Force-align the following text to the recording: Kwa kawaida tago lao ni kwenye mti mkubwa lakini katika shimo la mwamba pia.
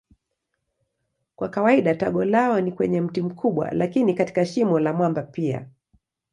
Kwa 1.35 1.49
kawaida 1.49 1.95
tago 1.95 2.25
lao 2.25 2.61
ni 2.61 2.71
kwenye 2.71 3.01
mti 3.01 3.21
mkubwa 3.21 3.71
lakini 3.71 4.13
katika 4.13 4.45
shimo 4.45 4.79
la 4.79 4.93
mwamba 4.93 5.23
pia. 5.23 5.69